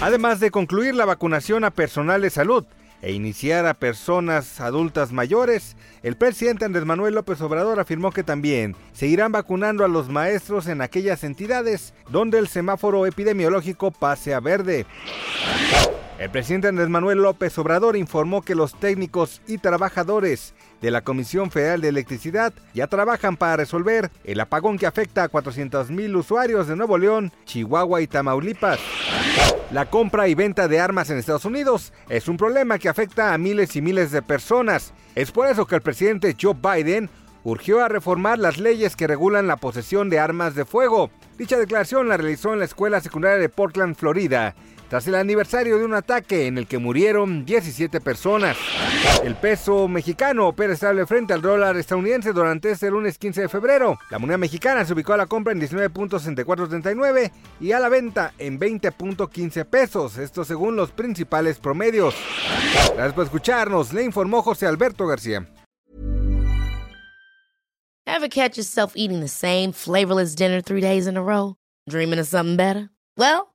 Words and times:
Además 0.00 0.38
de 0.38 0.52
concluir 0.52 0.94
la 0.94 1.04
vacunación 1.04 1.64
a 1.64 1.72
personal 1.72 2.22
de 2.22 2.30
salud 2.30 2.64
e 3.02 3.12
iniciar 3.12 3.66
a 3.66 3.74
personas 3.74 4.60
adultas 4.60 5.12
mayores, 5.12 5.76
el 6.04 6.16
presidente 6.16 6.64
Andrés 6.64 6.84
Manuel 6.84 7.14
López 7.14 7.40
Obrador 7.40 7.80
afirmó 7.80 8.12
que 8.12 8.22
también 8.22 8.76
seguirán 8.92 9.32
vacunando 9.32 9.84
a 9.84 9.88
los 9.88 10.08
maestros 10.08 10.68
en 10.68 10.82
aquellas 10.82 11.24
entidades 11.24 11.94
donde 12.10 12.38
el 12.38 12.46
semáforo 12.46 13.06
epidemiológico 13.06 13.90
pase 13.90 14.34
a 14.34 14.40
verde. 14.40 14.86
El 16.20 16.30
presidente 16.30 16.68
Andrés 16.68 16.88
Manuel 16.88 17.18
López 17.18 17.56
Obrador 17.58 17.96
informó 17.96 18.42
que 18.42 18.54
los 18.54 18.78
técnicos 18.78 19.40
y 19.48 19.58
trabajadores 19.58 20.54
de 20.80 20.92
la 20.92 21.02
Comisión 21.02 21.50
Federal 21.50 21.80
de 21.80 21.88
Electricidad 21.88 22.52
ya 22.72 22.86
trabajan 22.86 23.36
para 23.36 23.56
resolver 23.56 24.10
el 24.24 24.40
apagón 24.40 24.78
que 24.78 24.86
afecta 24.86 25.24
a 25.24 25.30
400.000 25.30 26.16
usuarios 26.16 26.68
de 26.68 26.76
Nuevo 26.76 26.98
León, 26.98 27.32
Chihuahua 27.44 28.00
y 28.00 28.06
Tamaulipas. 28.06 28.78
La 29.70 29.90
compra 29.90 30.28
y 30.28 30.34
venta 30.34 30.66
de 30.66 30.80
armas 30.80 31.10
en 31.10 31.18
Estados 31.18 31.44
Unidos 31.44 31.92
es 32.08 32.26
un 32.28 32.36
problema 32.36 32.78
que 32.78 32.88
afecta 32.88 33.34
a 33.34 33.38
miles 33.38 33.76
y 33.76 33.82
miles 33.82 34.10
de 34.10 34.22
personas. 34.22 34.94
Es 35.14 35.30
por 35.30 35.46
eso 35.46 35.66
que 35.66 35.74
el 35.74 35.82
presidente 35.82 36.34
Joe 36.40 36.54
Biden 36.54 37.10
urgió 37.44 37.84
a 37.84 37.88
reformar 37.88 38.38
las 38.38 38.58
leyes 38.58 38.96
que 38.96 39.06
regulan 39.06 39.46
la 39.46 39.56
posesión 39.56 40.10
de 40.10 40.18
armas 40.18 40.54
de 40.54 40.64
fuego. 40.64 41.10
Dicha 41.36 41.58
declaración 41.58 42.08
la 42.08 42.16
realizó 42.16 42.52
en 42.52 42.60
la 42.60 42.64
escuela 42.64 43.00
secundaria 43.00 43.38
de 43.38 43.48
Portland, 43.48 43.94
Florida, 43.94 44.54
tras 44.88 45.06
el 45.06 45.14
aniversario 45.14 45.78
de 45.78 45.84
un 45.84 45.94
ataque 45.94 46.46
en 46.46 46.58
el 46.58 46.66
que 46.66 46.78
murieron 46.78 47.44
17 47.44 48.00
personas. 48.00 48.56
El 49.22 49.36
peso 49.36 49.88
mexicano 49.88 50.48
opera 50.48 50.72
estable 50.72 51.06
frente 51.06 51.34
al 51.34 51.42
dólar 51.42 51.76
estadounidense 51.76 52.32
durante 52.32 52.70
este 52.70 52.90
lunes 52.90 53.18
15 53.18 53.42
de 53.42 53.48
febrero. 53.48 53.98
La 54.10 54.18
moneda 54.18 54.38
mexicana 54.38 54.84
se 54.84 54.92
ubicó 54.92 55.12
a 55.12 55.16
la 55.16 55.26
compra 55.26 55.52
en 55.52 55.60
19.6439 55.60 57.30
y 57.60 57.72
a 57.72 57.80
la 57.80 57.88
venta 57.88 58.32
en 58.38 58.58
20.15 58.58 59.64
pesos, 59.64 60.18
esto 60.18 60.44
según 60.44 60.76
los 60.76 60.90
principales 60.90 61.58
promedios. 61.58 62.14
Gracias 62.94 63.14
por 63.14 63.24
escucharnos, 63.24 63.92
le 63.92 64.04
informó 64.04 64.42
José 64.42 64.66
Alberto 64.66 65.06
García. 65.06 65.46
Ever 68.06 68.28
catch 68.28 68.56
yourself 68.56 68.94
eating 68.96 69.20
the 69.20 69.28
same 69.28 69.72
flavorless 69.72 70.34
dinner 70.34 70.62
three 70.62 70.80
days 70.80 71.06
in 71.06 71.16
a 71.16 71.22
row? 71.22 71.56
Dreaming 71.88 72.18
of 72.18 72.26
something 72.26 72.56
better? 72.56 72.90
Well, 73.16 73.54